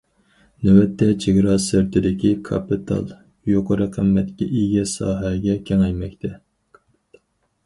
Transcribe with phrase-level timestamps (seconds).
[0.67, 3.13] نۆۋەتتە، چېگرا سىرتىدىكى كاپىتال
[3.53, 6.35] يۇقىرى قىممەتكە ئىگە ساھەگە كېڭەيمەكتە.